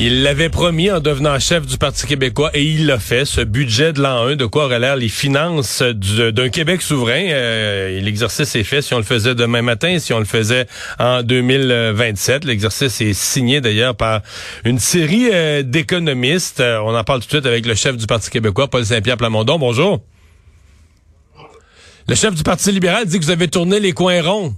Il 0.00 0.22
l'avait 0.22 0.48
promis 0.48 0.90
en 0.90 0.98
devenant 0.98 1.38
chef 1.38 1.64
du 1.64 1.78
Parti 1.78 2.06
québécois 2.06 2.50
et 2.54 2.64
il 2.64 2.86
l'a 2.86 2.98
fait. 2.98 3.24
Ce 3.24 3.40
budget 3.40 3.92
de 3.92 4.00
l'an 4.02 4.26
1, 4.26 4.36
de 4.36 4.46
quoi 4.46 4.64
auraient 4.64 4.80
l'air 4.80 4.96
les 4.96 5.08
finances 5.08 5.80
d'un 5.82 6.48
Québec 6.48 6.82
souverain? 6.82 7.28
Euh, 7.28 8.00
L'exercice 8.00 8.56
est 8.56 8.64
fait 8.64 8.82
si 8.82 8.94
on 8.94 8.96
le 8.96 9.04
faisait 9.04 9.36
demain 9.36 9.62
matin, 9.62 9.98
si 10.00 10.12
on 10.12 10.18
le 10.18 10.24
faisait 10.24 10.66
en 10.98 11.22
2027. 11.22 12.44
L'exercice 12.44 13.00
est 13.00 13.12
signé 13.12 13.60
d'ailleurs 13.60 13.94
par 13.94 14.22
une 14.64 14.80
série 14.80 15.28
euh, 15.32 15.62
d'économistes. 15.62 16.58
Euh, 16.60 16.80
on 16.80 16.96
en 16.96 17.04
parle 17.04 17.20
tout 17.20 17.26
de 17.26 17.32
suite 17.32 17.46
avec 17.46 17.64
le 17.64 17.74
chef 17.74 17.96
du 17.96 18.06
Parti 18.06 18.28
québécois, 18.30 18.68
Paul 18.68 18.84
Saint-Pierre 18.84 19.18
Plamondon. 19.18 19.58
Bonjour. 19.58 20.00
Le 22.08 22.14
chef 22.16 22.34
du 22.34 22.42
Parti 22.42 22.72
libéral 22.72 23.06
dit 23.06 23.20
que 23.20 23.24
vous 23.24 23.30
avez 23.30 23.46
tourné 23.46 23.78
les 23.78 23.92
coins 23.92 24.20
ronds. 24.20 24.54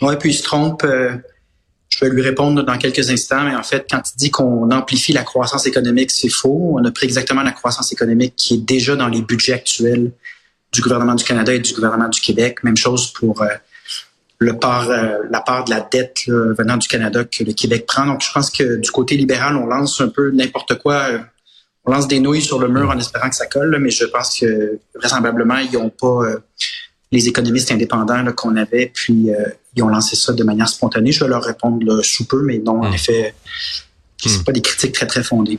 Oui, 0.00 0.14
puis 0.18 0.30
il 0.30 0.34
se 0.34 0.42
trompe. 0.42 0.86
Euh, 1.84 1.96
je 1.96 2.04
vais 2.04 2.10
lui 2.10 2.22
répondre 2.22 2.62
dans 2.62 2.78
quelques 2.78 3.10
instants, 3.10 3.44
mais 3.44 3.54
en 3.54 3.62
fait, 3.62 3.86
quand 3.88 4.02
il 4.14 4.16
dit 4.16 4.30
qu'on 4.30 4.70
amplifie 4.70 5.12
la 5.12 5.22
croissance 5.22 5.66
économique, 5.66 6.10
c'est 6.10 6.28
faux. 6.28 6.76
On 6.78 6.84
a 6.84 6.90
pris 6.90 7.06
exactement 7.06 7.42
la 7.42 7.52
croissance 7.52 7.92
économique 7.92 8.34
qui 8.36 8.54
est 8.54 8.64
déjà 8.64 8.96
dans 8.96 9.08
les 9.08 9.22
budgets 9.22 9.52
actuels 9.52 10.10
du 10.72 10.80
gouvernement 10.80 11.14
du 11.14 11.24
Canada 11.24 11.54
et 11.54 11.60
du 11.60 11.72
gouvernement 11.72 12.08
du 12.08 12.20
Québec. 12.20 12.64
Même 12.64 12.76
chose 12.76 13.12
pour 13.12 13.42
euh, 13.42 13.48
le 14.38 14.58
part, 14.58 14.90
euh, 14.90 15.18
la 15.30 15.40
part 15.40 15.64
de 15.64 15.70
la 15.70 15.80
dette 15.80 16.22
venant 16.26 16.76
du 16.76 16.88
Canada 16.88 17.24
que 17.24 17.44
le 17.44 17.52
Québec 17.52 17.86
prend. 17.86 18.06
Donc, 18.06 18.22
je 18.22 18.32
pense 18.32 18.50
que 18.50 18.76
du 18.76 18.90
côté 18.90 19.16
libéral, 19.16 19.56
on 19.56 19.66
lance 19.66 20.00
un 20.00 20.08
peu 20.08 20.30
n'importe 20.32 20.78
quoi. 20.78 21.06
on 21.84 21.92
lance 21.92 22.08
des 22.08 22.18
nouilles 22.18 22.42
sur 22.42 22.58
le 22.58 22.68
mur 22.68 22.90
en 22.90 22.98
espérant 22.98 23.28
que 23.28 23.36
ça 23.36 23.46
colle, 23.46 23.78
mais 23.80 23.90
je 23.90 24.04
pense 24.04 24.38
que 24.38 24.80
vraisemblablement, 24.96 25.58
ils 25.58 25.72
n'ont 25.72 25.90
pas 25.90 26.24
les 27.14 27.28
économistes 27.28 27.70
indépendants 27.70 28.24
qu'on 28.32 28.56
avait, 28.56 28.90
puis 28.92 29.30
euh, 29.30 29.46
ils 29.76 29.82
ont 29.82 29.88
lancé 29.88 30.16
ça 30.16 30.32
de 30.32 30.44
manière 30.44 30.68
spontanée. 30.68 31.12
Je 31.12 31.24
vais 31.24 31.30
leur 31.30 31.44
répondre 31.44 32.02
sous 32.02 32.26
peu, 32.26 32.42
mais 32.42 32.58
non, 32.58 32.82
en 32.82 32.90
hmm. 32.90 32.94
effet, 32.94 33.34
c'est 34.18 34.40
hmm. 34.40 34.44
pas 34.44 34.52
des 34.52 34.60
critiques 34.60 34.92
très, 34.92 35.06
très 35.06 35.22
fondées. 35.22 35.58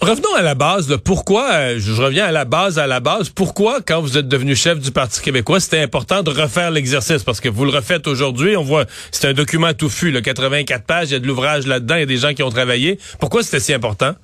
Revenons 0.00 0.34
à 0.34 0.40
la 0.40 0.54
base. 0.54 0.96
Pourquoi, 1.04 1.50
euh, 1.52 1.76
je 1.78 1.92
reviens 1.92 2.24
à 2.24 2.32
la 2.32 2.46
base, 2.46 2.78
à 2.78 2.86
la 2.86 3.00
base, 3.00 3.28
pourquoi, 3.28 3.80
quand 3.82 4.00
vous 4.00 4.16
êtes 4.16 4.28
devenu 4.28 4.54
chef 4.56 4.78
du 4.78 4.92
Parti 4.92 5.20
québécois, 5.20 5.60
c'était 5.60 5.80
important 5.80 6.22
de 6.22 6.30
refaire 6.30 6.70
l'exercice? 6.70 7.22
Parce 7.22 7.40
que 7.40 7.50
vous 7.50 7.64
le 7.64 7.70
refaites 7.70 8.06
aujourd'hui, 8.06 8.56
on 8.56 8.62
voit, 8.62 8.86
c'est 9.12 9.28
un 9.28 9.34
document 9.34 9.72
touffu, 9.74 10.10
le 10.10 10.22
84 10.22 10.84
pages, 10.84 11.10
il 11.10 11.12
y 11.12 11.16
a 11.16 11.18
de 11.18 11.26
l'ouvrage 11.26 11.66
là-dedans, 11.66 11.96
il 11.96 12.00
y 12.00 12.04
a 12.04 12.06
des 12.06 12.16
gens 12.16 12.32
qui 12.32 12.42
ont 12.42 12.50
travaillé. 12.50 12.98
Pourquoi 13.18 13.42
c'était 13.42 13.60
si 13.60 13.74
important? 13.74 14.14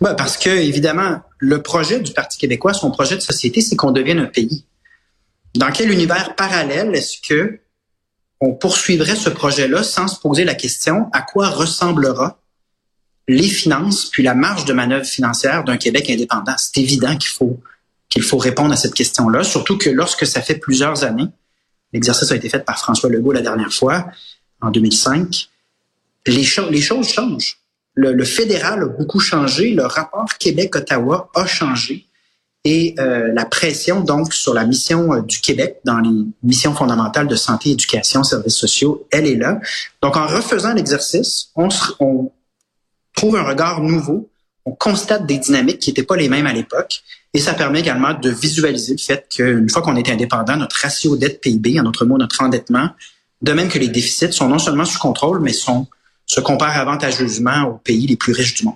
Ben 0.00 0.14
parce 0.14 0.36
que, 0.36 0.50
évidemment, 0.50 1.20
le 1.38 1.62
projet 1.62 2.00
du 2.00 2.12
Parti 2.12 2.38
québécois, 2.38 2.72
son 2.72 2.90
projet 2.90 3.16
de 3.16 3.20
société, 3.20 3.60
c'est 3.60 3.76
qu'on 3.76 3.92
devienne 3.92 4.20
un 4.20 4.26
pays. 4.26 4.64
Dans 5.56 5.72
quel 5.72 5.90
univers 5.90 6.36
parallèle 6.36 6.94
est-ce 6.94 7.16
que 7.26 7.60
on 8.40 8.52
poursuivrait 8.52 9.16
ce 9.16 9.30
projet-là 9.30 9.82
sans 9.82 10.06
se 10.06 10.20
poser 10.20 10.44
la 10.44 10.54
question 10.54 11.08
à 11.14 11.22
quoi 11.22 11.48
ressemblera 11.48 12.38
les 13.26 13.48
finances 13.48 14.10
puis 14.10 14.22
la 14.22 14.34
marge 14.34 14.66
de 14.66 14.74
manœuvre 14.74 15.06
financière 15.06 15.64
d'un 15.64 15.78
Québec 15.78 16.10
indépendant? 16.10 16.54
C'est 16.58 16.80
évident 16.80 17.16
qu'il 17.16 17.30
faut 17.30 17.58
qu'il 18.10 18.22
faut 18.22 18.36
répondre 18.36 18.72
à 18.72 18.76
cette 18.76 18.94
question-là, 18.94 19.42
surtout 19.42 19.78
que 19.78 19.90
lorsque 19.90 20.26
ça 20.26 20.40
fait 20.40 20.54
plusieurs 20.54 21.02
années, 21.02 21.26
l'exercice 21.92 22.30
a 22.30 22.36
été 22.36 22.48
fait 22.48 22.64
par 22.64 22.78
François 22.78 23.10
Legault 23.10 23.32
la 23.32 23.40
dernière 23.40 23.72
fois, 23.72 24.06
en 24.60 24.70
2005, 24.70 25.48
les, 26.26 26.46
les 26.70 26.80
choses 26.80 27.08
changent. 27.08 27.58
le 27.94 28.24
fédéral 28.24 28.82
a 28.82 28.86
beaucoup 28.86 29.18
changé, 29.18 29.74
le 29.74 29.86
rapport 29.86 30.28
Québec-Ottawa 30.38 31.30
a 31.34 31.46
changé 31.46 32.05
et 32.66 32.96
euh, 32.98 33.32
la 33.32 33.44
pression 33.44 34.00
donc 34.00 34.34
sur 34.34 34.52
la 34.52 34.66
mission 34.66 35.12
euh, 35.12 35.22
du 35.22 35.40
Québec 35.40 35.78
dans 35.84 36.00
les 36.00 36.24
missions 36.42 36.74
fondamentales 36.74 37.28
de 37.28 37.36
santé, 37.36 37.70
éducation, 37.70 38.24
services 38.24 38.56
sociaux, 38.56 39.06
elle 39.12 39.28
est 39.28 39.36
là. 39.36 39.60
Donc 40.02 40.16
en 40.16 40.26
refaisant 40.26 40.74
l'exercice, 40.74 41.50
on, 41.54 41.68
on 42.00 42.32
trouve 43.14 43.36
un 43.36 43.44
regard 43.44 43.80
nouveau, 43.82 44.28
on 44.64 44.72
constate 44.72 45.26
des 45.26 45.38
dynamiques 45.38 45.78
qui 45.78 45.90
n'étaient 45.90 46.02
pas 46.02 46.16
les 46.16 46.28
mêmes 46.28 46.48
à 46.48 46.52
l'époque, 46.52 47.02
et 47.32 47.38
ça 47.38 47.54
permet 47.54 47.78
également 47.78 48.14
de 48.14 48.30
visualiser 48.30 48.94
le 48.94 48.98
fait 48.98 49.28
qu'une 49.30 49.70
fois 49.70 49.80
qu'on 49.80 49.94
est 49.94 50.10
indépendant, 50.10 50.56
notre 50.56 50.76
ratio 50.82 51.16
dette 51.16 51.40
PIB, 51.40 51.78
en 51.78 51.84
d'autres 51.84 52.04
mots 52.04 52.18
notre 52.18 52.42
endettement, 52.42 52.90
de 53.42 53.52
même 53.52 53.68
que 53.68 53.78
les 53.78 53.88
déficits 53.88 54.32
sont 54.32 54.48
non 54.48 54.58
seulement 54.58 54.84
sous 54.84 54.98
contrôle, 54.98 55.40
mais 55.40 55.52
sont 55.52 55.86
se 56.26 56.40
comparent 56.40 56.78
avantageusement 56.78 57.62
aux 57.62 57.78
pays 57.78 58.08
les 58.08 58.16
plus 58.16 58.32
riches 58.32 58.54
du 58.54 58.64
monde. 58.64 58.74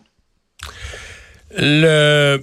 Le 1.57 2.41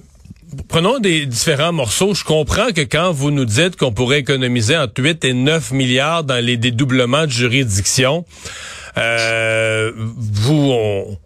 prenons 0.68 0.98
des 0.98 1.26
différents 1.26 1.72
morceaux. 1.72 2.14
Je 2.14 2.24
comprends 2.24 2.72
que 2.72 2.82
quand 2.82 3.12
vous 3.12 3.30
nous 3.30 3.44
dites 3.44 3.76
qu'on 3.76 3.92
pourrait 3.92 4.20
économiser 4.20 4.76
entre 4.76 5.02
8 5.02 5.24
et 5.24 5.32
9 5.32 5.72
milliards 5.72 6.24
dans 6.24 6.44
les 6.44 6.56
dédoublements 6.56 7.26
de 7.26 7.30
juridiction, 7.30 8.24
euh, 8.96 9.92
vous, 9.96 10.70
on, 10.72 11.18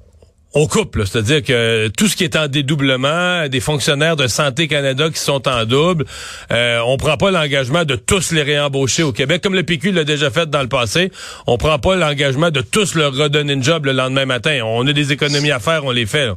on 0.55 0.67
coupe, 0.67 0.99
c'est-à-dire 1.05 1.43
que 1.43 1.89
tout 1.97 2.09
ce 2.09 2.17
qui 2.17 2.25
est 2.25 2.37
en 2.37 2.47
dédoublement, 2.47 3.49
des 3.49 3.61
fonctionnaires 3.61 4.17
de 4.17 4.27
Santé 4.27 4.69
Canada 4.69 5.09
qui 5.09 5.19
sont 5.19 5.49
en 5.49 5.65
double, 5.65 6.05
euh, 6.51 6.81
on 6.87 6.99
prend 6.99 7.17
pas 7.17 7.31
l'engagement 7.31 7.85
de 7.85 7.97
tous 7.97 8.33
les 8.33 8.43
réembaucher 8.43 9.03
au 9.03 9.13
Québec, 9.13 9.43
comme 9.43 9.55
le 9.55 9.63
PQ 9.63 9.93
l'a 9.93 10.05
déjà 10.05 10.31
fait 10.31 10.51
dans 10.51 10.61
le 10.61 10.69
passé. 10.69 11.11
On 11.47 11.57
prend 11.57 11.79
pas 11.79 11.97
l'engagement 11.97 12.51
de 12.51 12.61
tous 12.61 12.95
leur 12.95 13.15
redonner 13.15 13.55
une 13.55 13.63
job 13.63 13.87
le 13.87 13.93
lendemain 13.93 14.27
matin. 14.27 14.61
On 14.65 14.87
a 14.87 14.93
des 14.93 15.13
économies 15.13 15.53
à 15.53 15.59
faire, 15.59 15.85
on 15.87 15.91
les 15.91 16.07
fait. 16.07 16.27
Là. 16.27 16.37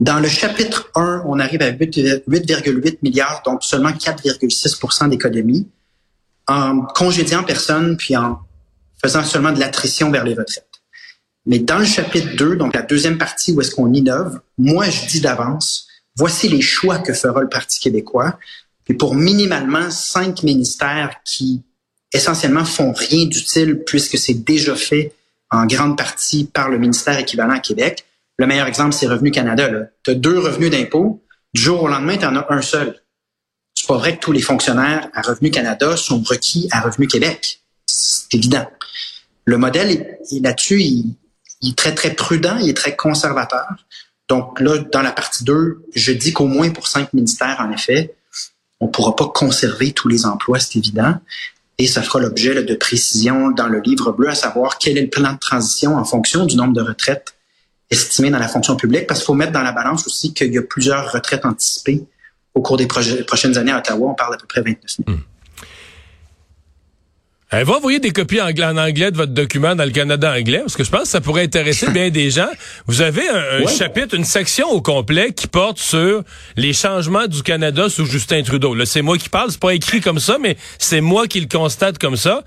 Dans 0.00 0.18
le 0.18 0.28
chapitre 0.28 0.90
1, 0.94 1.24
on 1.26 1.38
arrive 1.38 1.60
à 1.60 1.70
8,8 1.70 2.98
milliards, 3.02 3.42
donc 3.44 3.62
seulement 3.62 3.90
4,6% 3.90 5.10
d'économie, 5.10 5.68
en 6.48 6.80
congédiant 6.82 7.44
personne 7.44 7.98
puis 7.98 8.16
en 8.16 8.40
faisant 9.02 9.22
seulement 9.24 9.52
de 9.52 9.60
l'attrition 9.60 10.10
vers 10.10 10.24
les 10.24 10.32
retraites. 10.32 10.66
Mais 11.44 11.58
dans 11.58 11.78
le 11.78 11.84
chapitre 11.84 12.34
2, 12.36 12.56
donc 12.56 12.74
la 12.74 12.82
deuxième 12.82 13.18
partie 13.18 13.52
où 13.52 13.60
est-ce 13.60 13.74
qu'on 13.74 13.92
innove, 13.92 14.40
moi 14.56 14.88
je 14.88 15.06
dis 15.06 15.20
d'avance, 15.20 15.86
voici 16.16 16.48
les 16.48 16.62
choix 16.62 16.98
que 16.98 17.12
fera 17.12 17.42
le 17.42 17.48
Parti 17.48 17.78
québécois. 17.80 18.38
Puis 18.84 18.94
pour 18.94 19.14
minimalement 19.14 19.90
cinq 19.90 20.42
ministères 20.42 21.16
qui 21.24 21.62
essentiellement 22.12 22.64
font 22.64 22.92
rien 22.92 23.26
d'utile 23.26 23.82
puisque 23.86 24.18
c'est 24.18 24.44
déjà 24.44 24.74
fait 24.74 25.12
en 25.50 25.66
grande 25.66 25.96
partie 25.96 26.44
par 26.44 26.68
le 26.68 26.78
ministère 26.78 27.18
équivalent 27.18 27.54
à 27.54 27.60
Québec, 27.60 28.06
le 28.40 28.46
meilleur 28.46 28.66
exemple, 28.66 28.94
c'est 28.94 29.06
Revenu 29.06 29.30
Canada. 29.30 29.68
Tu 30.02 30.12
as 30.12 30.14
deux 30.14 30.38
revenus 30.38 30.70
d'impôt. 30.70 31.22
Du 31.52 31.60
jour 31.60 31.82
au 31.82 31.88
lendemain, 31.88 32.16
tu 32.16 32.24
en 32.24 32.34
as 32.36 32.46
un 32.48 32.62
seul. 32.62 32.98
C'est 33.74 33.86
pas 33.86 33.98
vrai 33.98 34.16
que 34.16 34.20
tous 34.22 34.32
les 34.32 34.40
fonctionnaires 34.40 35.10
à 35.12 35.20
Revenu 35.20 35.50
Canada 35.50 35.94
sont 35.94 36.22
requis 36.22 36.66
à 36.72 36.80
Revenu 36.80 37.06
Québec. 37.06 37.60
C'est 37.84 38.32
évident. 38.32 38.66
Le 39.44 39.58
modèle 39.58 40.16
là-dessus, 40.40 40.80
il, 40.80 41.16
est 41.68 41.76
très, 41.76 41.94
très 41.94 42.14
prudent, 42.14 42.56
il 42.56 42.70
est 42.70 42.76
très 42.76 42.96
conservateur. 42.96 43.68
Donc 44.26 44.58
là, 44.58 44.78
dans 44.90 45.02
la 45.02 45.12
partie 45.12 45.44
2, 45.44 45.84
je 45.94 46.12
dis 46.12 46.32
qu'au 46.32 46.46
moins 46.46 46.70
pour 46.70 46.88
cinq 46.88 47.12
ministères, 47.12 47.58
en 47.60 47.70
effet, 47.70 48.14
on 48.80 48.86
ne 48.86 48.90
pourra 48.90 49.16
pas 49.16 49.28
conserver 49.28 49.92
tous 49.92 50.08
les 50.08 50.24
emplois, 50.24 50.60
c'est 50.60 50.78
évident. 50.78 51.14
Et 51.76 51.86
ça 51.86 52.00
fera 52.00 52.20
l'objet 52.20 52.62
de 52.62 52.74
précisions 52.74 53.50
dans 53.50 53.66
le 53.66 53.80
livre 53.80 54.12
bleu, 54.12 54.30
à 54.30 54.34
savoir 54.34 54.78
quel 54.78 54.96
est 54.96 55.02
le 55.02 55.10
plan 55.10 55.34
de 55.34 55.38
transition 55.38 55.98
en 55.98 56.06
fonction 56.06 56.46
du 56.46 56.56
nombre 56.56 56.72
de 56.72 56.80
retraites 56.80 57.34
estimé 57.90 58.30
dans 58.30 58.38
la 58.38 58.48
fonction 58.48 58.76
publique, 58.76 59.06
parce 59.06 59.20
qu'il 59.20 59.26
faut 59.26 59.34
mettre 59.34 59.52
dans 59.52 59.62
la 59.62 59.72
balance 59.72 60.06
aussi 60.06 60.32
qu'il 60.32 60.52
y 60.52 60.58
a 60.58 60.62
plusieurs 60.62 61.12
retraites 61.12 61.44
anticipées 61.44 62.04
au 62.54 62.62
cours 62.62 62.76
des 62.76 62.86
prochaines 62.86 63.56
années 63.56 63.72
à 63.72 63.78
Ottawa. 63.78 64.10
On 64.10 64.14
parle 64.14 64.32
d'à 64.32 64.38
peu 64.38 64.46
près 64.46 64.62
29 64.62 64.96
000. 65.06 65.16
Hmm. 65.16 65.22
Elle 67.52 67.64
va 67.64 67.78
envoyer 67.78 67.98
des 67.98 68.12
copies 68.12 68.40
en 68.40 68.46
anglais 68.76 69.10
de 69.10 69.16
votre 69.16 69.32
document 69.32 69.74
dans 69.74 69.84
le 69.84 69.90
Canada 69.90 70.32
anglais, 70.32 70.60
parce 70.60 70.76
que 70.76 70.84
je 70.84 70.90
pense 70.90 71.02
que 71.02 71.08
ça 71.08 71.20
pourrait 71.20 71.42
intéresser 71.42 71.90
bien 71.90 72.08
des 72.08 72.30
gens. 72.30 72.48
Vous 72.86 73.02
avez 73.02 73.28
un, 73.28 73.66
chapitre, 73.66 74.14
une 74.14 74.24
section 74.24 74.68
au 74.68 74.80
complet 74.80 75.32
qui 75.32 75.48
porte 75.48 75.78
sur 75.78 76.22
les 76.56 76.72
changements 76.72 77.26
du 77.26 77.42
Canada 77.42 77.88
sous 77.88 78.06
Justin 78.06 78.44
Trudeau. 78.44 78.72
Là, 78.74 78.86
c'est 78.86 79.02
moi 79.02 79.18
qui 79.18 79.28
parle, 79.28 79.50
c'est 79.50 79.58
pas 79.58 79.74
écrit 79.74 80.00
comme 80.00 80.20
ça, 80.20 80.38
mais 80.40 80.56
c'est 80.78 81.00
moi 81.00 81.26
qui 81.26 81.40
le 81.40 81.48
constate 81.48 81.98
comme 81.98 82.16
ça. 82.16 82.44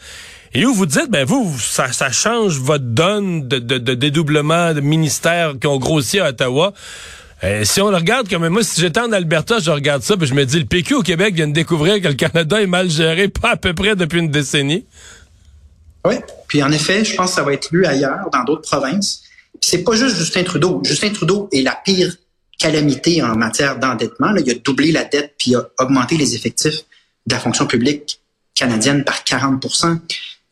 Et 0.55 0.65
où 0.65 0.73
vous 0.73 0.85
dites, 0.85 1.09
ben 1.09 1.25
vous, 1.25 1.57
ça, 1.59 1.91
ça 1.91 2.11
change 2.11 2.59
votre 2.59 2.83
donne 2.83 3.47
de, 3.47 3.57
de, 3.57 3.77
de 3.79 3.93
dédoublement 3.95 4.73
de 4.73 4.81
ministères 4.81 5.53
qui 5.59 5.65
ont 5.65 5.77
grossi 5.77 6.19
à 6.19 6.29
Ottawa. 6.29 6.73
Euh, 7.43 7.65
si 7.65 7.81
on 7.81 7.89
le 7.89 7.97
regarde 7.97 8.29
comme 8.29 8.47
moi, 8.47 8.63
si 8.63 8.79
j'étais 8.79 8.99
en 8.99 9.11
Alberta, 9.11 9.59
je 9.59 9.71
regarde 9.71 10.03
ça, 10.03 10.15
puis 10.15 10.27
je 10.27 10.33
me 10.33 10.45
dis, 10.45 10.59
le 10.59 10.65
PQ 10.65 10.95
au 10.95 11.01
Québec 11.01 11.33
vient 11.33 11.47
de 11.47 11.53
découvrir 11.53 12.01
que 12.01 12.07
le 12.07 12.13
Canada 12.13 12.61
est 12.61 12.67
mal 12.67 12.89
géré, 12.89 13.27
pas 13.27 13.51
à 13.51 13.57
peu 13.57 13.73
près 13.73 13.95
depuis 13.95 14.19
une 14.19 14.29
décennie. 14.29 14.85
Oui, 16.05 16.15
puis 16.47 16.61
en 16.61 16.71
effet, 16.71 17.03
je 17.03 17.15
pense 17.15 17.31
que 17.31 17.35
ça 17.37 17.43
va 17.43 17.53
être 17.53 17.69
lu 17.71 17.85
ailleurs, 17.85 18.29
dans 18.31 18.43
d'autres 18.43 18.69
provinces. 18.69 19.23
C'est 19.59 19.83
pas 19.83 19.95
juste 19.95 20.17
Justin 20.17 20.43
Trudeau. 20.43 20.81
Justin 20.83 21.09
Trudeau 21.09 21.49
est 21.51 21.61
la 21.61 21.77
pire 21.83 22.15
calamité 22.59 23.21
en 23.21 23.35
matière 23.35 23.77
d'endettement. 23.79 24.33
Il 24.35 24.49
a 24.49 24.53
doublé 24.55 24.91
la 24.91 25.03
dette 25.03 25.33
puis 25.37 25.51
il 25.51 25.55
a 25.55 25.67
augmenté 25.79 26.15
les 26.15 26.35
effectifs 26.35 26.83
de 27.25 27.33
la 27.33 27.39
fonction 27.39 27.65
publique 27.65 28.19
canadienne 28.55 29.03
par 29.03 29.23
40 29.23 29.65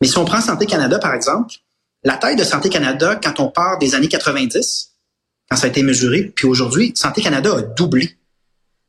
mais 0.02 0.08
si 0.08 0.18
on 0.18 0.24
prend 0.24 0.40
Santé 0.40 0.66
Canada, 0.66 0.98
par 0.98 1.14
exemple, 1.14 1.54
la 2.02 2.16
taille 2.16 2.34
de 2.34 2.42
Santé 2.42 2.68
Canada, 2.68 3.20
quand 3.22 3.38
on 3.38 3.46
part 3.46 3.78
des 3.78 3.94
années 3.94 4.08
90, 4.08 4.90
quand 5.48 5.56
ça 5.56 5.66
a 5.66 5.70
été 5.70 5.84
mesuré, 5.84 6.32
puis 6.34 6.48
aujourd'hui, 6.48 6.92
Santé 6.96 7.22
Canada 7.22 7.54
a 7.56 7.62
doublé. 7.62 8.16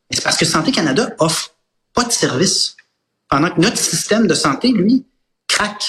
C'est 0.09 0.23
parce 0.23 0.37
que 0.37 0.45
Santé 0.45 0.71
Canada 0.71 1.13
offre 1.19 1.51
pas 1.93 2.03
de 2.03 2.11
service. 2.11 2.75
Pendant 3.29 3.51
que 3.51 3.61
notre 3.61 3.77
système 3.77 4.25
de 4.25 4.33
santé, 4.33 4.69
lui, 4.69 5.05
craque. 5.47 5.85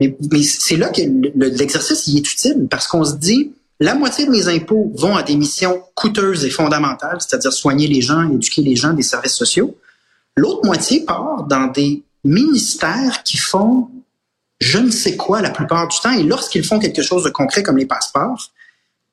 Mais, 0.00 0.16
c'est 0.44 0.76
là 0.76 0.88
que 0.88 1.02
l'exercice 1.34 2.08
est 2.08 2.18
utile, 2.18 2.68
parce 2.70 2.86
qu'on 2.86 3.04
se 3.04 3.16
dit, 3.16 3.52
la 3.80 3.94
moitié 3.94 4.24
de 4.24 4.30
mes 4.30 4.48
impôts 4.48 4.90
vont 4.94 5.14
à 5.14 5.22
des 5.22 5.36
missions 5.36 5.82
coûteuses 5.94 6.46
et 6.46 6.50
fondamentales, 6.50 7.18
c'est-à-dire 7.20 7.52
soigner 7.52 7.86
les 7.86 8.00
gens, 8.00 8.32
éduquer 8.32 8.62
les 8.62 8.76
gens, 8.76 8.94
des 8.94 9.02
services 9.02 9.34
sociaux. 9.34 9.76
L'autre 10.38 10.64
moitié 10.64 11.04
part 11.04 11.42
dans 11.42 11.66
des 11.66 12.02
ministères 12.24 13.22
qui 13.24 13.36
font 13.36 13.90
je 14.60 14.78
ne 14.78 14.90
sais 14.90 15.16
quoi 15.16 15.40
la 15.40 15.50
plupart 15.50 15.88
du 15.88 15.98
temps. 16.00 16.12
Et 16.12 16.22
lorsqu'ils 16.22 16.64
font 16.64 16.78
quelque 16.78 17.02
chose 17.02 17.24
de 17.24 17.30
concret 17.30 17.62
comme 17.62 17.78
les 17.78 17.86
passeports, 17.86 18.50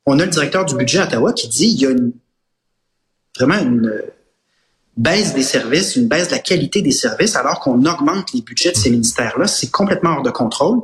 on 0.06 0.20
a 0.20 0.26
le 0.26 0.32
directeur 0.32 0.66
du 0.66 0.76
budget 0.76 1.00
à 1.00 1.06
Ottawa 1.06 1.34
qui 1.34 1.48
dit 1.48 1.68
il 1.68 1.82
y 1.82 1.86
a 1.86 1.92
une, 1.92 2.14
vraiment 3.38 3.60
une 3.60 4.02
baisse 4.98 5.34
des 5.34 5.44
services, 5.44 5.96
une 5.96 6.08
baisse 6.08 6.28
de 6.28 6.34
la 6.34 6.40
qualité 6.40 6.82
des 6.82 6.92
services 6.92 7.36
alors 7.36 7.60
qu'on 7.60 7.86
augmente 7.86 8.34
les 8.34 8.42
budgets 8.42 8.72
de 8.72 8.78
ces 8.78 8.90
ministères-là. 8.90 9.48
C'est 9.48 9.72
complètement 9.72 10.18
hors 10.18 10.24
de 10.24 10.32
contrôle. 10.32 10.82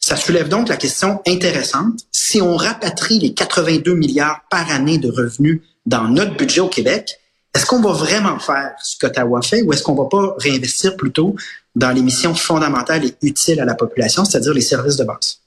Ça 0.00 0.16
soulève 0.16 0.48
donc 0.48 0.68
la 0.68 0.76
question 0.76 1.20
intéressante. 1.26 2.00
Si 2.12 2.42
on 2.42 2.56
rapatrie 2.56 3.18
les 3.18 3.32
82 3.32 3.94
milliards 3.94 4.42
par 4.50 4.70
année 4.70 4.98
de 4.98 5.10
revenus 5.10 5.62
dans 5.86 6.08
notre 6.08 6.36
budget 6.36 6.60
au 6.60 6.68
Québec, 6.68 7.18
est-ce 7.54 7.66
qu'on 7.66 7.80
va 7.80 7.92
vraiment 7.92 8.38
faire 8.38 8.74
ce 8.82 8.98
qu'Ottawa 8.98 9.40
fait 9.40 9.62
ou 9.62 9.72
est-ce 9.72 9.82
qu'on 9.82 9.94
va 9.94 10.06
pas 10.06 10.34
réinvestir 10.38 10.96
plutôt 10.96 11.36
dans 11.74 11.90
les 11.90 12.02
missions 12.02 12.34
fondamentales 12.34 13.04
et 13.04 13.14
utiles 13.22 13.60
à 13.60 13.64
la 13.64 13.74
population, 13.74 14.24
c'est-à-dire 14.24 14.54
les 14.54 14.60
services 14.60 14.96
de 14.96 15.04
base? 15.04 15.40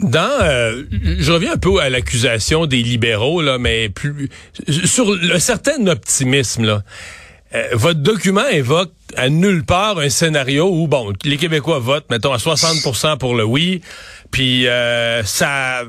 Dans, 0.00 0.42
euh, 0.42 0.82
je 0.90 1.30
reviens 1.30 1.52
un 1.52 1.56
peu 1.56 1.78
à 1.78 1.88
l'accusation 1.88 2.66
des 2.66 2.82
libéraux 2.82 3.42
là, 3.42 3.58
mais 3.58 3.88
plus 3.88 4.28
sur 4.66 5.14
le 5.14 5.38
certain 5.38 5.86
optimisme 5.86 6.64
là. 6.64 6.82
Euh, 7.54 7.68
votre 7.74 8.00
document 8.00 8.46
évoque 8.48 8.90
à 9.16 9.28
nulle 9.28 9.64
part 9.64 9.98
un 10.00 10.08
scénario 10.08 10.68
où 10.68 10.88
bon, 10.88 11.12
les 11.24 11.36
Québécois 11.36 11.78
votent, 11.78 12.10
mettons 12.10 12.32
à 12.32 12.38
60% 12.38 13.18
pour 13.18 13.36
le 13.36 13.44
oui, 13.44 13.82
puis 14.32 14.66
euh, 14.66 15.22
ça 15.22 15.82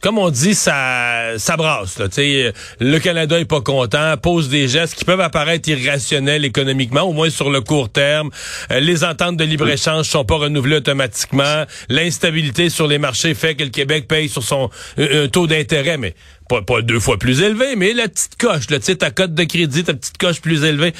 comme 0.00 0.18
on 0.18 0.30
dit, 0.30 0.54
ça, 0.54 1.38
ça 1.38 1.56
brasse. 1.56 1.98
Le 1.98 2.98
Canada 2.98 3.38
est 3.38 3.44
pas 3.44 3.60
content, 3.60 4.16
pose 4.16 4.48
des 4.48 4.68
gestes 4.68 4.94
qui 4.94 5.04
peuvent 5.04 5.20
apparaître 5.20 5.68
irrationnels 5.68 6.44
économiquement, 6.44 7.02
au 7.02 7.12
moins 7.12 7.30
sur 7.30 7.50
le 7.50 7.60
court 7.60 7.90
terme. 7.90 8.30
Euh, 8.70 8.80
les 8.80 9.04
ententes 9.04 9.36
de 9.36 9.44
libre-échange 9.44 10.06
sont 10.06 10.24
pas 10.24 10.36
renouvelées 10.36 10.76
automatiquement. 10.76 11.64
L'instabilité 11.88 12.70
sur 12.70 12.86
les 12.86 12.98
marchés 12.98 13.34
fait 13.34 13.54
que 13.54 13.64
le 13.64 13.70
Québec 13.70 14.08
paye 14.08 14.28
sur 14.28 14.42
son 14.42 14.70
euh, 14.98 15.28
taux 15.28 15.46
d'intérêt, 15.46 15.98
mais 15.98 16.14
pas, 16.48 16.62
pas, 16.62 16.82
deux 16.82 16.98
fois 16.98 17.18
plus 17.18 17.42
élevé, 17.42 17.76
mais 17.76 17.92
la 17.92 18.08
petite 18.08 18.36
coche, 18.36 18.70
là, 18.70 18.78
ta 18.80 19.10
cote 19.10 19.34
de 19.34 19.44
crédit, 19.44 19.84
ta 19.84 19.94
petite 19.94 20.18
coche 20.18 20.40
plus 20.40 20.64
élevée. 20.64 20.94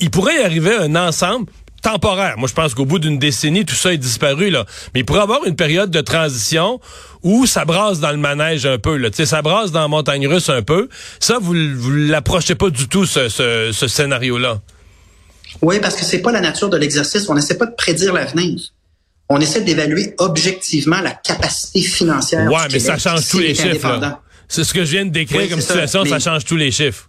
Il 0.00 0.10
pourrait 0.10 0.40
y 0.40 0.44
arriver 0.44 0.74
un 0.74 0.94
ensemble 0.94 1.46
temporaire. 1.82 2.38
Moi, 2.38 2.48
je 2.48 2.54
pense 2.54 2.74
qu'au 2.74 2.86
bout 2.86 2.98
d'une 2.98 3.18
décennie, 3.18 3.64
tout 3.64 3.74
ça 3.74 3.92
est 3.92 3.98
disparu, 3.98 4.50
là. 4.50 4.64
Mais 4.94 5.00
il 5.00 5.04
pourrait 5.04 5.20
y 5.20 5.22
avoir 5.22 5.44
une 5.44 5.56
période 5.56 5.90
de 5.90 6.00
transition 6.00 6.80
où 7.22 7.46
ça 7.46 7.64
brasse 7.64 8.00
dans 8.00 8.10
le 8.10 8.16
manège 8.16 8.64
un 8.64 8.78
peu, 8.78 8.96
là. 8.96 9.10
Tu 9.10 9.16
sais, 9.16 9.26
ça 9.26 9.42
brasse 9.42 9.72
dans 9.72 9.80
la 9.80 9.88
montagne 9.88 10.26
russe 10.26 10.48
un 10.48 10.62
peu. 10.62 10.88
Ça, 11.20 11.38
vous, 11.40 11.54
vous 11.76 11.90
l'approchez 11.90 12.54
pas 12.54 12.70
du 12.70 12.88
tout, 12.88 13.04
ce, 13.04 13.28
ce, 13.28 13.88
scénario-là. 13.88 14.60
Oui, 15.60 15.80
parce 15.80 15.96
que 15.96 16.04
c'est 16.04 16.22
pas 16.22 16.32
la 16.32 16.40
nature 16.40 16.70
de 16.70 16.78
l'exercice. 16.78 17.28
On 17.28 17.34
n'essaie 17.34 17.58
pas 17.58 17.66
de 17.66 17.74
prédire 17.74 18.12
l'avenir. 18.12 18.60
On 19.28 19.40
essaie 19.40 19.62
d'évaluer 19.62 20.14
objectivement 20.18 21.00
la 21.00 21.12
capacité 21.12 21.82
financière. 21.82 22.50
Ouais, 22.50 22.68
mais 22.70 22.78
ça 22.78 22.98
change 22.98 23.28
tous 23.28 23.38
les 23.38 23.54
chiffres. 23.54 24.18
C'est 24.48 24.64
ce 24.64 24.74
que 24.74 24.84
je 24.84 24.90
viens 24.90 25.06
de 25.06 25.10
décrire 25.10 25.48
comme 25.48 25.60
situation, 25.60 26.04
ça, 26.04 26.18
change 26.18 26.44
tous 26.44 26.56
les 26.56 26.70
chiffres. 26.70 27.08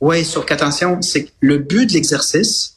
Oui, 0.00 0.24
sauf 0.24 0.46
qu'attention, 0.46 1.02
c'est 1.02 1.28
le 1.40 1.58
but 1.58 1.86
de 1.86 1.92
l'exercice, 1.92 2.76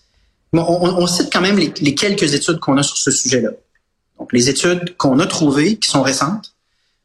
on, 0.61 1.07
cite 1.07 1.31
quand 1.31 1.41
même 1.41 1.57
les, 1.57 1.95
quelques 1.95 2.33
études 2.33 2.59
qu'on 2.59 2.77
a 2.77 2.83
sur 2.83 2.97
ce 2.97 3.11
sujet-là. 3.11 3.51
Donc, 4.19 4.31
les 4.33 4.50
études 4.50 4.95
qu'on 4.97 5.19
a 5.19 5.25
trouvées, 5.25 5.77
qui 5.77 5.89
sont 5.89 6.03
récentes, 6.03 6.53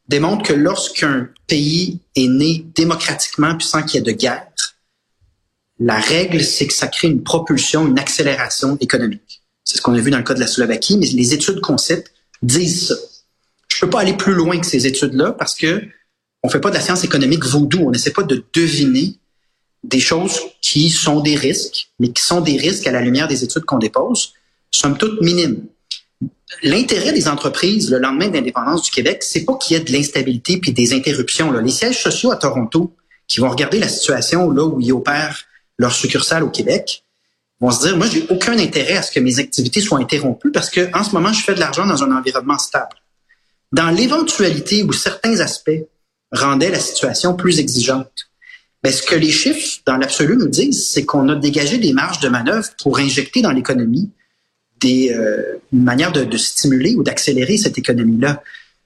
démontrent 0.09 0.43
que 0.43 0.53
lorsqu'un 0.53 1.29
pays 1.47 2.01
est 2.17 2.29
né 2.29 2.67
démocratiquement 2.75 3.55
puis 3.57 3.67
sans 3.67 3.83
qu'il 3.83 3.97
y 3.97 3.99
ait 3.99 4.13
de 4.13 4.17
guerre, 4.17 4.47
la 5.81 5.99
règle, 5.99 6.43
c'est 6.43 6.67
que 6.67 6.73
ça 6.73 6.89
crée 6.89 7.09
une 7.09 7.23
propulsion, 7.23 7.87
une 7.87 7.99
accélération 7.99 8.77
économique. 8.81 9.43
C'est 9.65 9.77
ce 9.77 9.83
qu'on 9.83 9.95
a 9.95 10.01
vu 10.01 10.11
dans 10.11 10.19
le 10.19 10.25
cas 10.25 10.35
de 10.35 10.41
la 10.41 10.47
Slovaquie, 10.47 10.97
mais 10.97 11.07
les 11.07 11.35
études 11.35 11.61
qu'on 11.61 11.79
cite 11.79 12.13
disent 12.43 12.89
ça. 12.89 12.95
Je 13.69 13.81
peux 13.81 13.91
pas 13.91 14.01
aller 14.01 14.17
plus 14.17 14.35
loin 14.35 14.59
que 14.59 14.67
ces 14.67 14.87
études-là 14.87 15.33
parce 15.33 15.55
que 15.55 15.83
on 16.43 16.49
fait 16.49 16.61
pas 16.61 16.71
de 16.71 16.75
la 16.75 16.81
science 16.81 17.05
économique 17.05 17.45
vaudou. 17.45 17.85
On 17.87 17.91
n'essaie 17.91 18.13
pas 18.13 18.23
de 18.23 18.45
deviner 18.53 19.15
des 19.85 20.01
choses 20.01 20.41
qui 20.61 20.91
sont 20.91 21.21
des 21.21 21.37
risques, 21.37 21.91
mais 21.99 22.13
qui 22.13 22.23
sont 22.23 22.41
des 22.41 22.57
risques 22.57 22.87
à 22.87 22.93
la 22.93 23.01
lumière 23.01 23.29
des 23.29 23.45
études 23.45 23.65
qu'on 23.65 23.79
dépose, 23.79 24.35
somme 24.71 24.99
toute 24.99 25.21
minimes. 25.23 25.65
L'intérêt 26.63 27.13
des 27.13 27.29
entreprises 27.29 27.91
le 27.91 27.99
lendemain 27.99 28.29
de 28.29 28.35
l'indépendance 28.35 28.83
du 28.83 28.91
Québec, 28.91 29.23
c'est 29.23 29.45
pas 29.45 29.57
qu'il 29.57 29.77
y 29.77 29.81
ait 29.81 29.85
de 29.85 29.93
l'instabilité 29.93 30.59
puis 30.59 30.73
des 30.73 30.93
interruptions. 30.93 31.51
Là. 31.51 31.61
Les 31.61 31.71
sièges 31.71 32.03
sociaux 32.03 32.33
à 32.33 32.37
Toronto, 32.37 32.93
qui 33.27 33.41
vont 33.41 33.51
regarder 33.51 33.79
la 33.79 33.89
situation 33.89 34.51
là 34.51 34.65
où 34.65 34.81
ils 34.81 34.93
opèrent 34.93 35.45
leur 35.79 35.93
succursale 35.93 36.43
au 36.43 36.49
Québec, 36.49 37.05
vont 37.61 37.71
se 37.71 37.87
dire, 37.87 37.97
moi, 37.97 38.07
j'ai 38.07 38.27
aucun 38.31 38.59
intérêt 38.59 38.97
à 38.97 39.03
ce 39.03 39.13
que 39.13 39.21
mes 39.21 39.39
activités 39.39 39.81
soient 39.81 39.99
interrompues 39.99 40.53
parce 40.53 40.71
que 40.71 40.91
en 40.97 41.05
ce 41.05 41.13
moment, 41.13 41.33
je 41.33 41.43
fais 41.43 41.55
de 41.55 41.61
l'argent 41.61 41.87
dans 41.87 42.03
un 42.03 42.17
environnement 42.17 42.59
stable. 42.59 42.97
Dans 43.73 43.91
l'éventualité 43.91 44.83
où 44.83 44.93
certains 44.93 45.41
aspects 45.41 45.83
rendaient 46.33 46.71
la 46.71 46.81
situation 46.81 47.35
plus 47.35 47.59
exigeante, 47.59 48.28
mais 48.85 48.93
ce 48.93 49.03
que 49.03 49.15
les 49.15 49.31
chiffres, 49.31 49.81
dans 49.87 49.97
l'absolu, 49.97 50.37
nous 50.37 50.49
disent, 50.49 50.89
c'est 50.89 51.05
qu'on 51.05 51.29
a 51.29 51.35
dégagé 51.35 51.79
des 51.79 51.93
marges 51.93 52.21
de 52.21 52.29
manœuvre 52.29 52.69
pour 52.83 52.99
injecter 52.99 53.43
dans 53.43 53.53
l'économie 53.53 54.11
des 54.81 55.13
euh, 55.13 55.59
une 55.73 55.83
manière 55.83 56.13
de, 56.13 56.37
stimuler 56.37 56.95
ou 56.95 57.03
d'accélérer 57.03 57.57
cette 57.57 57.79
économie-là. 57.79 58.43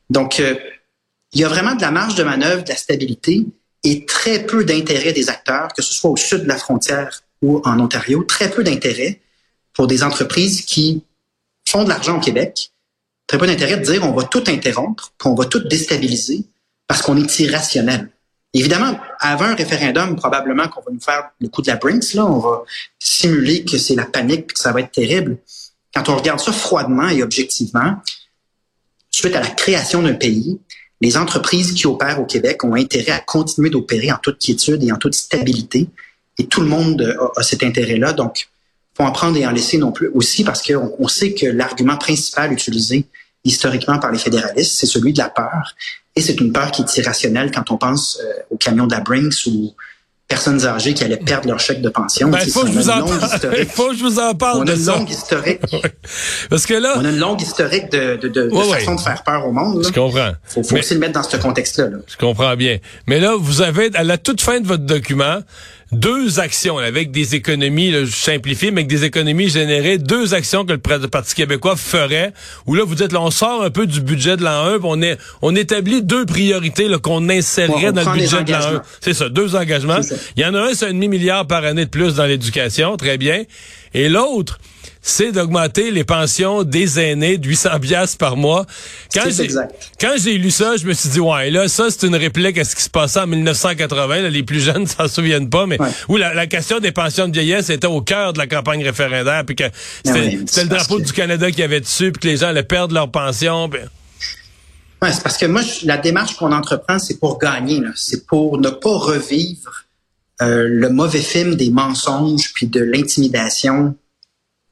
Donc, 0.09 0.41
euh, 0.41 0.55
il 1.33 1.41
y 1.41 1.45
a 1.45 1.49
vraiment 1.49 1.75
de 1.75 1.83
la 1.83 1.91
marge 1.91 2.15
de 2.15 2.23
manœuvre, 2.23 2.65
de 2.65 2.71
la 2.71 2.77
stabilité 2.77 3.47
et 3.85 4.07
très 4.07 4.47
peu 4.47 4.65
d'intérêt 4.65 5.13
des 5.13 5.29
acteurs, 5.29 5.69
que 5.75 5.83
ce 5.83 5.93
soit 5.93 6.11
au 6.11 6.17
sud 6.17 6.43
de 6.43 6.49
la 6.49 6.57
frontière 6.57 7.23
ou 7.43 7.61
en 7.65 7.79
Ontario, 7.81 8.23
très 8.23 8.51
peu 8.51 8.63
d'intérêt 8.63 9.21
pour 9.73 9.87
des 9.87 10.03
entreprises 10.03 10.63
qui 10.63 11.03
font 11.69 11.85
de 11.85 11.89
l'argent 11.89 12.17
au 12.17 12.21
Québec, 12.21 12.73
très 13.27 13.39
peu 13.39 13.47
d'intérêt 13.47 13.77
de 13.77 13.85
dire 13.85 14.05
on 14.05 14.13
va 14.13 14.25
tout 14.25 14.45
interrompre, 14.47 15.13
qu'on 15.19 15.35
va 15.35 15.47
tout 15.47 15.61
déstabiliser 15.61 16.45
parce 16.87 17.03
qu'on 17.03 17.17
est 17.17 17.39
irrationnel. 17.41 18.11
Évidemment, 18.55 18.99
avant 19.19 19.47
un 19.47 19.55
référendum, 19.55 20.15
probablement 20.17 20.69
qu'on 20.69 20.83
va 20.83 20.93
nous 20.93 21.01
faire 21.01 21.31
le 21.41 21.49
coup 21.49 21.63
de 21.63 21.69
la 21.69 21.77
Brinks, 21.77 22.13
là, 22.13 22.27
on 22.27 22.39
va 22.39 22.65
simuler 22.99 23.65
que 23.65 23.79
c'est 23.79 23.95
la 23.95 24.05
panique 24.05 24.41
et 24.41 24.53
que 24.53 24.59
ça 24.59 24.73
va 24.73 24.81
être 24.81 24.93
terrible. 24.93 25.39
Quand 25.95 26.09
on 26.11 26.17
regarde 26.17 26.41
ça 26.41 26.53
froidement 26.53 27.09
et 27.09 27.23
objectivement, 27.23 27.97
suite 29.11 29.35
à 29.37 29.41
la 29.41 29.49
création 29.49 30.03
d'un 30.03 30.15
pays, 30.15 30.61
les 31.01 31.17
entreprises 31.17 31.73
qui 31.73 31.87
opèrent 31.87 32.21
au 32.21 32.27
Québec 32.27 32.63
ont 32.63 32.75
intérêt 32.75 33.13
à 33.13 33.21
continuer 33.21 33.71
d'opérer 33.71 34.13
en 34.13 34.19
toute 34.19 34.39
quiétude 34.39 34.83
et 34.85 34.93
en 34.93 34.97
toute 34.97 35.15
stabilité. 35.15 35.89
Et 36.39 36.47
tout 36.47 36.61
le 36.61 36.69
monde 36.69 37.17
a, 37.37 37.43
cet 37.43 37.63
intérêt-là. 37.63 38.13
Donc, 38.13 38.49
faut 38.97 39.03
en 39.03 39.13
prendre 39.13 39.37
et 39.37 39.47
en 39.47 39.51
laisser 39.51 39.79
non 39.79 39.93
plus 39.93 40.09
aussi 40.09 40.45
parce 40.45 40.63
qu'on 40.63 40.95
on 40.99 41.09
sait 41.09 41.35
que 41.35 41.47
l'argument 41.47 41.97
principal 41.97 42.53
utilisé 42.53 43.07
historiquement 43.45 43.99
par 43.99 44.13
les 44.13 44.19
fédéralistes, 44.19 44.77
c'est 44.77 44.87
celui 44.87 45.13
de 45.13 45.19
la 45.19 45.29
peur. 45.29 45.75
Et 46.15 46.21
c'est 46.21 46.41
une 46.41 46.53
peur 46.53 46.71
qui 46.71 46.83
est 46.83 46.97
irrationnelle 46.99 47.51
quand 47.51 47.71
on 47.71 47.79
pense 47.79 48.19
euh, 48.23 48.33
au 48.51 48.57
camion 48.57 48.87
de 48.87 48.93
la 48.93 49.01
Brinks 49.01 49.47
ou 49.47 49.75
personnes 50.33 50.65
âgées 50.65 50.95
qui 50.95 51.05
allaient 51.05 51.19
perdre 51.19 51.49
leur 51.49 51.61
chèque 51.61 51.83
de 51.83 51.91
pension. 51.91 52.29
Ben, 52.31 52.39
il 52.43 52.51
faut, 52.51 52.63
que 52.63 52.69
je 52.69 52.73
vous 52.73 52.89
en 52.89 53.07
parle. 53.07 53.59
Il 53.59 53.67
faut 53.69 53.89
que 53.91 53.97
je 53.97 54.03
vous 54.03 54.19
en 54.19 54.35
parle 54.35 54.63
on 54.63 54.67
a 54.67 54.75
une 54.75 54.87
longue 54.87 55.11
historique. 55.11 55.61
Parce 56.51 56.65
que 56.65 56.75
là, 56.75 56.95
on 56.97 57.05
a 57.05 57.11
une 57.11 57.19
longue 57.19 57.43
historique 57.43 57.91
de, 57.93 58.17
de, 58.17 58.29
de, 58.29 58.51
façon 58.51 58.95
de 58.95 59.01
faire 59.01 59.23
peur 59.25 59.47
au 59.47 59.53
monde. 59.53 59.83
Là. 59.83 59.89
Je 59.89 59.93
comprends. 59.93 60.33
Faut, 60.45 60.63
faut 60.63 60.77
aussi 60.77 60.95
le 60.95 61.01
mettre 61.01 61.13
dans 61.13 61.23
ce 61.23 61.37
contexte-là. 61.37 61.89
Là. 61.89 61.99
Je 62.07 62.17
comprends 62.17 62.57
bien. 62.57 62.79
Mais 63.07 63.21
là, 63.21 63.37
vous 63.39 63.61
avez 63.61 63.91
à 63.95 64.05
la 64.05 64.17
toute 64.17 64.41
fin 64.41 64.61
de 64.61 64.67
votre 64.67 64.85
document, 64.85 65.41
deux 65.93 66.41
actions 66.41 66.79
avec 66.79 67.11
des 67.11 67.35
économies, 67.35 67.91
là, 67.91 68.05
je 68.05 68.15
simplifie, 68.15 68.71
mais 68.71 68.81
avec 68.81 68.87
des 68.87 69.05
économies 69.05 69.49
générées, 69.49 69.99
deux 69.99 70.35
actions 70.35 70.65
que 70.65 70.73
le 70.73 71.09
Parti 71.09 71.35
québécois 71.35 71.77
ferait, 71.77 72.33
où 72.67 72.75
là, 72.75 72.83
vous 72.85 72.95
dites, 72.95 73.13
là, 73.13 73.21
on 73.21 73.31
sort 73.31 73.63
un 73.63 73.71
peu 73.71 73.87
du 73.87 74.01
budget 74.01 74.37
de 74.37 74.43
l'an 74.43 74.67
1, 74.67 74.79
on, 74.83 75.03
est, 75.03 75.19
on 75.43 75.55
établit 75.55 76.03
deux 76.03 76.25
priorités 76.25 76.89
qu'on 77.03 77.29
insérerait 77.29 77.93
dans 77.93 78.11
le 78.11 78.19
budget 78.19 78.43
de 78.43 78.53
l'an 78.53 78.77
1. 78.77 78.83
C'est 79.01 79.15
ça, 79.15 79.29
deux 79.29 79.55
engagements. 79.55 80.01
Il 80.37 80.43
y 80.43 80.47
en 80.47 80.55
a 80.55 80.61
un, 80.61 80.75
c'est 80.75 80.87
un 80.87 80.95
demi-milliard 80.95 81.47
par 81.47 81.65
année 81.65 81.85
de 81.85 81.91
plus 81.91 82.15
dans 82.15 82.27
l'éducation, 82.27 82.97
très 82.97 83.19
bien. 83.19 83.45
Et 83.95 84.09
l'autre, 84.09 84.59
c'est 85.03 85.33
d'augmenter 85.33 85.91
les 85.91 86.05
pensions 86.05 86.63
des 86.63 87.01
aînés 87.01 87.37
de 87.37 87.49
800 87.49 87.81
pièces 87.81 88.17
par 88.17 88.37
mois. 88.37 88.65
Quand 89.13 89.25
j'ai, 89.29 89.49
quand 90.01 90.15
j'ai 90.17 90.39
lu 90.39 90.53
ça, 90.53 90.77
je 90.77 90.87
me 90.87 90.93
suis 90.93 91.09
dit, 91.09 91.21
ouais, 91.21 91.51
là, 91.51 91.67
ça, 91.67 91.89
c'est 91.91 92.07
une 92.07 92.15
réplique 92.15 92.57
à 92.57 92.65
ce 92.65 92.77
qui 92.77 92.83
se 92.83 92.89
passait 92.89 93.21
en 93.21 93.27
1980. 93.27 94.29
les 94.29 94.43
plus 94.45 94.61
jeunes 94.61 94.87
s'en 94.99 95.09
souviennent 95.09 95.51
pas, 95.51 95.67
mais 95.67 95.79
où 96.09 96.17
la, 96.17 96.47
question 96.47 96.79
des 96.79 96.93
pensions 96.93 97.27
de 97.27 97.33
vieillesse 97.33 97.69
était 97.71 97.87
au 97.87 98.01
cœur 98.01 98.33
de 98.33 98.39
la 98.39 98.47
campagne 98.47 98.85
référendaire, 98.85 99.45
puis 99.45 99.57
que 99.57 99.65
c'était, 100.05 100.63
le 100.63 100.69
drapeau 100.69 101.01
du 101.01 101.13
Canada 101.13 101.51
qui 101.51 101.63
avait 101.63 101.81
dessus, 101.81 102.13
puis 102.13 102.21
que 102.21 102.29
les 102.29 102.37
gens 102.37 102.49
allaient 102.49 102.63
perdre 102.63 102.95
leur 102.95 103.11
pension. 103.11 103.69
Ouais, 103.69 105.13
c'est 105.13 105.23
parce 105.23 105.37
que 105.37 105.47
moi, 105.47 105.63
la 105.83 105.97
démarche 105.97 106.37
qu'on 106.37 106.53
entreprend, 106.53 107.01
c'est 107.01 107.19
pour 107.19 107.39
gagner. 107.39 107.81
C'est 107.97 108.25
pour 108.27 108.59
ne 108.59 108.71
pas 108.71 108.97
revivre 108.97 109.87
euh, 110.41 110.67
le 110.69 110.91
mauvais 110.91 111.21
film 111.21 111.57
des 111.57 111.71
mensonges 111.71 112.53
puis 112.55 112.69
de 112.69 112.81
l'intimidation 112.81 113.97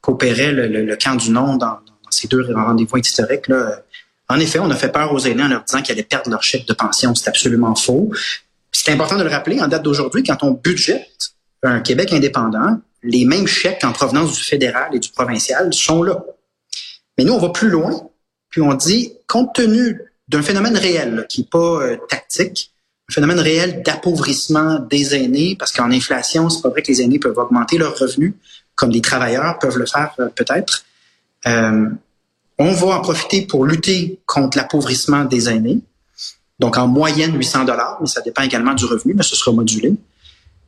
qu'opérait 0.01 0.51
le, 0.51 0.67
le, 0.67 0.95
camp 0.95 1.15
du 1.15 1.29
nom 1.29 1.57
dans, 1.57 1.79
ces 2.09 2.27
deux 2.27 2.45
rendez-vous 2.53 2.97
historiques. 2.97 3.47
Là. 3.47 3.83
En 4.27 4.39
effet, 4.39 4.59
on 4.59 4.69
a 4.69 4.75
fait 4.75 4.91
peur 4.91 5.13
aux 5.13 5.19
aînés 5.19 5.43
en 5.43 5.47
leur 5.47 5.63
disant 5.63 5.81
qu'ils 5.81 5.93
allaient 5.93 6.03
perdre 6.03 6.29
leur 6.29 6.43
chèque 6.43 6.67
de 6.67 6.73
pension. 6.73 7.15
C'est 7.15 7.29
absolument 7.29 7.75
faux. 7.75 8.11
C'est 8.71 8.91
important 8.91 9.17
de 9.17 9.23
le 9.23 9.29
rappeler 9.29 9.61
en 9.61 9.67
date 9.67 9.83
d'aujourd'hui, 9.83 10.23
quand 10.23 10.43
on 10.43 10.51
budgète 10.51 11.35
un 11.63 11.81
Québec 11.81 12.11
indépendant, 12.13 12.79
les 13.03 13.25
mêmes 13.25 13.47
chèques 13.47 13.83
en 13.83 13.91
provenance 13.91 14.33
du 14.33 14.43
fédéral 14.43 14.95
et 14.95 14.99
du 14.99 15.09
provincial 15.09 15.73
sont 15.73 16.03
là. 16.03 16.23
Mais 17.17 17.23
nous, 17.23 17.33
on 17.33 17.39
va 17.39 17.49
plus 17.49 17.69
loin, 17.69 17.91
puis 18.49 18.61
on 18.61 18.73
dit, 18.73 19.13
compte 19.27 19.53
tenu 19.53 20.01
d'un 20.27 20.41
phénomène 20.41 20.77
réel, 20.77 21.25
qui 21.29 21.41
n'est 21.41 21.47
pas 21.47 21.83
euh, 21.83 21.97
tactique, 22.09 22.71
un 23.09 23.13
phénomène 23.13 23.39
réel 23.39 23.83
d'appauvrissement 23.83 24.79
des 24.79 25.15
aînés, 25.15 25.55
parce 25.57 25.71
qu'en 25.71 25.91
inflation, 25.91 26.49
c'est 26.49 26.61
pas 26.61 26.69
vrai 26.69 26.81
que 26.81 26.87
les 26.87 27.01
aînés 27.01 27.19
peuvent 27.19 27.37
augmenter 27.37 27.77
leurs 27.77 27.97
revenus, 27.97 28.33
comme 28.81 28.89
les 28.89 29.01
travailleurs 29.01 29.59
peuvent 29.59 29.77
le 29.77 29.85
faire 29.85 30.15
euh, 30.19 30.29
peut-être. 30.35 30.85
Euh, 31.45 31.87
on 32.57 32.71
va 32.71 32.87
en 32.97 33.01
profiter 33.01 33.43
pour 33.43 33.63
lutter 33.63 34.19
contre 34.25 34.57
l'appauvrissement 34.57 35.23
des 35.23 35.49
aînés. 35.49 35.81
Donc, 36.57 36.77
en 36.77 36.87
moyenne, 36.87 37.37
800 37.37 37.65
dollars, 37.65 37.99
mais 38.01 38.07
ça 38.07 38.21
dépend 38.21 38.41
également 38.41 38.73
du 38.73 38.85
revenu, 38.85 39.13
mais 39.13 39.21
ce 39.21 39.35
sera 39.35 39.51
modulé. 39.51 39.93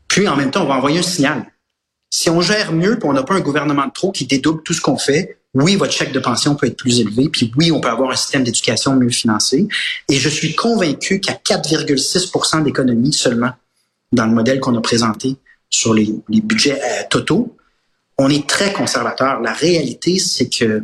Puis, 0.07 0.27
en 0.27 0.35
même 0.35 0.51
temps, 0.51 0.63
on 0.63 0.67
va 0.67 0.75
envoyer 0.75 0.99
un 0.99 1.03
signal. 1.03 1.43
Si 2.11 2.29
on 2.29 2.39
gère 2.39 2.71
mieux, 2.71 2.99
puis 2.99 3.09
on 3.09 3.13
n'a 3.13 3.23
pas 3.23 3.33
un 3.33 3.39
gouvernement 3.39 3.87
de 3.87 3.91
trop 3.91 4.11
qui 4.11 4.27
dédouble 4.27 4.61
tout 4.61 4.73
ce 4.73 4.81
qu'on 4.81 4.97
fait, 4.97 5.39
oui, 5.55 5.75
votre 5.75 5.91
chèque 5.91 6.11
de 6.11 6.19
pension 6.19 6.53
peut 6.55 6.67
être 6.67 6.77
plus 6.77 6.99
élevé, 6.99 7.29
puis 7.29 7.51
oui, 7.57 7.71
on 7.71 7.81
peut 7.81 7.89
avoir 7.89 8.11
un 8.11 8.15
système 8.15 8.43
d'éducation 8.43 8.95
mieux 8.95 9.09
financé. 9.09 9.67
Et 10.07 10.17
je 10.17 10.29
suis 10.29 10.53
convaincu 10.53 11.19
qu'à 11.19 11.33
4,6% 11.33 12.63
d'économie 12.63 13.13
seulement 13.13 13.53
dans 14.11 14.27
le 14.27 14.33
modèle 14.33 14.59
qu'on 14.59 14.77
a 14.77 14.81
présenté 14.81 15.37
sur 15.73 15.95
les, 15.95 16.13
budgets 16.29 16.79
euh, 16.79 17.03
totaux, 17.09 17.57
on 18.17 18.29
est 18.29 18.47
très 18.47 18.73
conservateur. 18.73 19.41
La 19.41 19.53
réalité, 19.53 20.19
c'est 20.19 20.49
que 20.49 20.83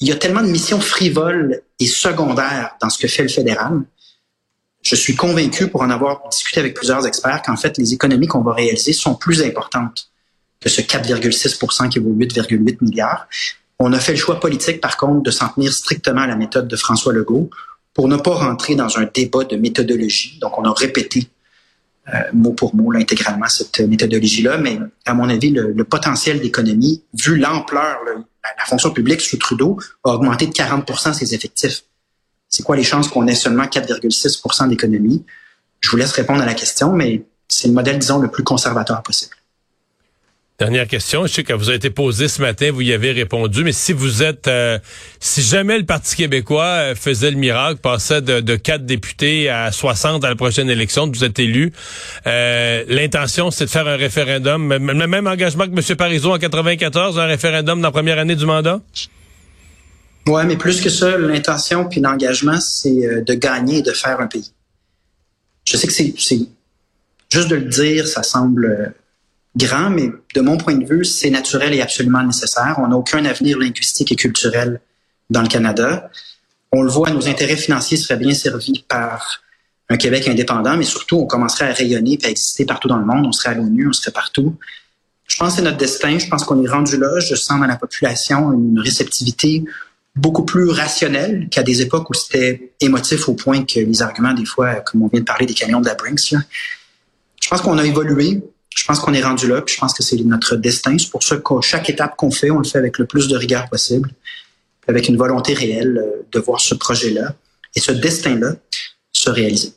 il 0.00 0.08
y 0.08 0.12
a 0.12 0.16
tellement 0.16 0.42
de 0.42 0.48
missions 0.48 0.80
frivoles 0.80 1.60
et 1.78 1.86
secondaires 1.86 2.76
dans 2.80 2.88
ce 2.88 2.98
que 2.98 3.06
fait 3.06 3.22
le 3.22 3.28
fédéral. 3.28 3.82
Je 4.82 4.94
suis 4.94 5.14
convaincu, 5.14 5.68
pour 5.68 5.82
en 5.82 5.90
avoir 5.90 6.26
discuté 6.30 6.60
avec 6.60 6.74
plusieurs 6.74 7.06
experts, 7.06 7.42
qu'en 7.42 7.56
fait, 7.56 7.76
les 7.76 7.92
économies 7.92 8.26
qu'on 8.26 8.40
va 8.40 8.54
réaliser 8.54 8.94
sont 8.94 9.14
plus 9.14 9.42
importantes 9.42 10.10
que 10.58 10.70
ce 10.70 10.80
4,6% 10.80 11.90
qui 11.90 11.98
vaut 11.98 12.12
8,8 12.12 12.78
milliards. 12.80 13.28
On 13.78 13.92
a 13.92 14.00
fait 14.00 14.12
le 14.12 14.18
choix 14.18 14.40
politique, 14.40 14.80
par 14.80 14.96
contre, 14.96 15.22
de 15.22 15.30
s'en 15.30 15.48
tenir 15.48 15.72
strictement 15.72 16.22
à 16.22 16.26
la 16.26 16.36
méthode 16.36 16.66
de 16.66 16.76
François 16.76 17.12
Legault 17.12 17.50
pour 17.92 18.08
ne 18.08 18.16
pas 18.16 18.34
rentrer 18.34 18.74
dans 18.74 18.98
un 18.98 19.06
débat 19.12 19.44
de 19.44 19.56
méthodologie. 19.56 20.38
Donc, 20.40 20.58
on 20.58 20.64
a 20.64 20.72
répété 20.72 21.28
mot 22.32 22.52
pour 22.52 22.74
mot 22.74 22.92
intégralement 22.94 23.48
cette 23.48 23.80
méthodologie-là, 23.80 24.58
mais 24.58 24.78
à 25.06 25.14
mon 25.14 25.28
avis, 25.28 25.50
le, 25.50 25.84
potentiel 25.84 26.40
d'économie, 26.40 27.04
vu 27.14 27.36
l'ampleur, 27.36 27.98
la, 28.06 28.64
fonction 28.66 28.90
publique 28.90 29.20
sous 29.20 29.36
Trudeau 29.36 29.78
a 30.04 30.10
augmenté 30.10 30.46
de 30.46 30.52
40% 30.52 31.12
ses 31.12 31.34
effectifs. 31.34 31.84
C'est 32.48 32.62
quoi 32.62 32.76
les 32.76 32.82
chances 32.82 33.08
qu'on 33.08 33.26
ait 33.26 33.34
seulement 33.34 33.64
4,6% 33.64 34.68
d'économie? 34.68 35.24
Je 35.80 35.90
vous 35.90 35.96
laisse 35.96 36.12
répondre 36.12 36.42
à 36.42 36.46
la 36.46 36.54
question, 36.54 36.92
mais 36.92 37.24
c'est 37.48 37.68
le 37.68 37.74
modèle, 37.74 37.98
disons, 37.98 38.18
le 38.18 38.28
plus 38.28 38.44
conservateur 38.44 39.02
possible. 39.02 39.36
Dernière 40.60 40.86
question. 40.86 41.26
Je 41.26 41.32
sais 41.32 41.42
que 41.42 41.54
vous 41.54 41.70
a 41.70 41.74
été 41.74 41.88
posée 41.88 42.28
ce 42.28 42.42
matin, 42.42 42.70
vous 42.70 42.82
y 42.82 42.92
avez 42.92 43.12
répondu, 43.12 43.64
mais 43.64 43.72
si 43.72 43.94
vous 43.94 44.22
êtes, 44.22 44.46
euh, 44.46 44.78
si 45.18 45.40
jamais 45.40 45.78
le 45.78 45.86
Parti 45.86 46.16
québécois 46.16 46.64
euh, 46.64 46.94
faisait 46.94 47.30
le 47.30 47.38
miracle, 47.38 47.80
passait 47.80 48.20
de, 48.20 48.40
de 48.40 48.56
4 48.56 48.84
députés 48.84 49.48
à 49.48 49.72
60 49.72 50.22
à 50.22 50.28
la 50.28 50.36
prochaine 50.36 50.68
élection, 50.68 51.10
vous 51.10 51.24
êtes 51.24 51.38
élu, 51.38 51.72
euh, 52.26 52.84
l'intention 52.88 53.50
c'est 53.50 53.64
de 53.64 53.70
faire 53.70 53.88
un 53.88 53.96
référendum, 53.96 54.70
le 54.70 55.06
même 55.06 55.26
engagement 55.26 55.64
que 55.64 55.70
M. 55.70 55.96
Parizeau 55.96 56.34
en 56.34 56.38
94, 56.38 57.18
un 57.18 57.24
référendum 57.24 57.80
dans 57.80 57.88
la 57.88 57.92
première 57.92 58.18
année 58.18 58.36
du 58.36 58.44
mandat? 58.44 58.82
Ouais, 60.26 60.44
mais 60.44 60.58
plus 60.58 60.82
que 60.82 60.90
ça, 60.90 61.16
l'intention 61.16 61.88
puis 61.88 62.02
l'engagement, 62.02 62.60
c'est 62.60 63.24
de 63.24 63.32
gagner 63.32 63.78
et 63.78 63.82
de 63.82 63.92
faire 63.92 64.20
un 64.20 64.26
pays. 64.26 64.52
Je 65.64 65.78
sais 65.78 65.86
que 65.86 65.92
c'est 65.94 66.12
juste 67.30 67.48
de 67.48 67.56
le 67.56 67.64
dire, 67.64 68.06
ça 68.06 68.22
semble 68.22 68.92
grand, 69.56 69.90
mais 69.90 70.10
de 70.34 70.40
mon 70.40 70.56
point 70.56 70.74
de 70.74 70.86
vue, 70.86 71.04
c'est 71.04 71.30
naturel 71.30 71.74
et 71.74 71.80
absolument 71.80 72.22
nécessaire. 72.22 72.76
On 72.78 72.88
n'a 72.88 72.96
aucun 72.96 73.24
avenir 73.24 73.58
linguistique 73.58 74.12
et 74.12 74.16
culturel 74.16 74.80
dans 75.28 75.42
le 75.42 75.48
Canada. 75.48 76.10
On 76.72 76.82
le 76.82 76.90
voit, 76.90 77.10
nos 77.10 77.28
intérêts 77.28 77.56
financiers 77.56 77.96
seraient 77.96 78.18
bien 78.18 78.34
servis 78.34 78.84
par 78.88 79.42
un 79.88 79.96
Québec 79.96 80.28
indépendant, 80.28 80.76
mais 80.76 80.84
surtout, 80.84 81.16
on 81.16 81.26
commencerait 81.26 81.68
à 81.68 81.72
rayonner 81.72 82.16
et 82.22 82.26
à 82.26 82.30
exister 82.30 82.64
partout 82.64 82.86
dans 82.86 82.96
le 82.96 83.04
monde. 83.04 83.26
On 83.26 83.32
serait 83.32 83.50
à 83.50 83.54
l'ONU, 83.54 83.88
on 83.88 83.92
serait 83.92 84.12
partout. 84.12 84.56
Je 85.26 85.36
pense 85.36 85.50
que 85.50 85.56
c'est 85.56 85.64
notre 85.64 85.76
destin. 85.78 86.18
Je 86.18 86.28
pense 86.28 86.44
qu'on 86.44 86.62
est 86.62 86.68
rendu 86.68 86.96
là. 86.96 87.18
Je 87.18 87.34
sens 87.34 87.58
dans 87.58 87.66
la 87.66 87.76
population 87.76 88.52
une 88.52 88.78
réceptivité 88.78 89.64
beaucoup 90.16 90.44
plus 90.44 90.68
rationnelle 90.70 91.48
qu'à 91.50 91.62
des 91.62 91.82
époques 91.82 92.08
où 92.10 92.14
c'était 92.14 92.72
émotif 92.80 93.28
au 93.28 93.34
point 93.34 93.64
que 93.64 93.80
les 93.80 94.02
arguments, 94.02 94.32
des 94.32 94.44
fois, 94.44 94.76
comme 94.76 95.02
on 95.02 95.08
vient 95.08 95.20
de 95.20 95.24
parler 95.24 95.46
des 95.46 95.54
camions 95.54 95.80
de 95.80 95.86
la 95.86 95.94
Brinks, 95.94 96.34
je 97.40 97.48
pense 97.48 97.60
qu'on 97.60 97.78
a 97.78 97.84
évolué. 97.84 98.42
Je 98.74 98.84
pense 98.84 99.00
qu'on 99.00 99.12
est 99.14 99.22
rendu 99.22 99.48
là, 99.48 99.62
puis 99.62 99.74
je 99.74 99.80
pense 99.80 99.92
que 99.92 100.02
c'est 100.02 100.16
notre 100.18 100.56
destin. 100.56 100.96
C'est 100.98 101.10
pour 101.10 101.22
ça 101.22 101.36
que 101.36 101.60
chaque 101.60 101.90
étape 101.90 102.16
qu'on 102.16 102.30
fait, 102.30 102.50
on 102.50 102.58
le 102.58 102.64
fait 102.64 102.78
avec 102.78 102.98
le 102.98 103.06
plus 103.06 103.28
de 103.28 103.36
rigueur 103.36 103.68
possible, 103.68 104.10
avec 104.86 105.08
une 105.08 105.16
volonté 105.16 105.54
réelle 105.54 105.98
euh, 105.98 106.26
de 106.30 106.38
voir 106.40 106.60
ce 106.60 106.74
projet-là 106.74 107.34
et 107.74 107.80
ce 107.80 107.92
destin-là 107.92 108.54
se 109.12 109.30
réaliser. 109.30 109.72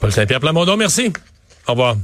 Paul 0.00 0.12
Saint-Pierre 0.12 0.40
Plamondon, 0.40 0.76
merci. 0.76 1.12
Au 1.66 1.72
revoir. 1.72 1.96